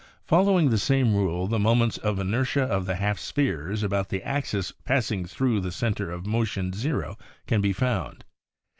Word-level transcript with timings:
Following 0.23 0.71
the 0.71 0.79
same 0.79 1.13
rule 1.13 1.45
the 1.45 1.59
moments 1.59 1.99
of 1.99 2.17
inertia 2.17 2.63
of 2.63 2.87
the 2.87 2.95
half 2.95 3.19
spheres 3.19 3.83
about 3.83 4.09
the 4.09 4.23
axis 4.23 4.71
passing 4.83 5.27
thru 5.27 5.59
the 5.59 5.71
center 5.71 6.09
of 6.09 6.25
motion 6.25 6.73
0 6.73 7.19
can 7.45 7.61
be 7.61 7.71
found. 7.71 8.25